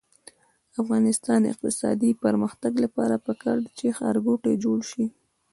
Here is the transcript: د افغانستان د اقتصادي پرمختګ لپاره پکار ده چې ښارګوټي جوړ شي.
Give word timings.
د 0.71 0.73
افغانستان 0.83 1.37
د 1.41 1.45
اقتصادي 1.53 2.11
پرمختګ 2.23 2.73
لپاره 2.83 3.15
پکار 3.27 3.57
ده 3.63 3.71
چې 3.79 3.95
ښارګوټي 3.97 4.53
جوړ 4.63 4.79
شي. 4.91 5.05